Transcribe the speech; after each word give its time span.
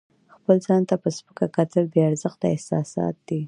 خپل 0.35 0.57
ځان 0.65 0.81
ته 0.89 0.95
په 1.01 1.09
سپکه 1.17 1.45
کتل 1.57 1.83
بې 1.91 2.01
ارزښته 2.09 2.45
احساسات 2.49 3.15
دي. 3.27 3.39